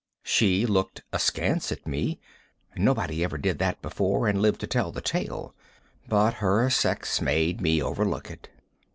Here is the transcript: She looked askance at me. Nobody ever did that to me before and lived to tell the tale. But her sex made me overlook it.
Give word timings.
She 0.23 0.65
looked 0.65 1.03
askance 1.13 1.71
at 1.71 1.85
me. 1.85 2.19
Nobody 2.75 3.23
ever 3.23 3.37
did 3.37 3.59
that 3.59 3.73
to 3.73 3.75
me 3.77 3.81
before 3.83 4.27
and 4.27 4.41
lived 4.41 4.59
to 4.61 4.65
tell 4.65 4.91
the 4.91 4.99
tale. 4.99 5.53
But 6.09 6.33
her 6.45 6.71
sex 6.71 7.21
made 7.21 7.61
me 7.61 7.83
overlook 7.83 8.31
it. 8.31 8.49